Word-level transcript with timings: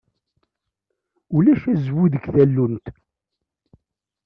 Ulac 1.35 1.63
azwu 1.73 2.05
deg 2.13 2.23
tallunt. 2.35 2.85